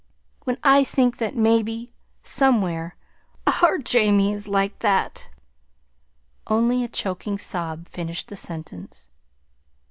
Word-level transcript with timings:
"When 0.45 0.57
I 0.63 0.83
think 0.83 1.17
that 1.17 1.35
maybe, 1.35 1.93
somewhere, 2.23 2.95
our 3.45 3.77
Jamie 3.77 4.33
is 4.33 4.47
like 4.47 4.79
that" 4.79 5.29
Only 6.47 6.83
a 6.83 6.87
choking 6.87 7.37
sob 7.37 7.87
finished 7.87 8.29
the 8.29 8.35
sentence. 8.35 9.09